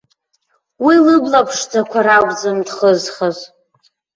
Уи 0.85 0.95
лыбла 1.05 1.41
ԥшӡақәа 1.47 1.99
ракәӡам 2.05 2.57
дхызхыз. 2.67 3.37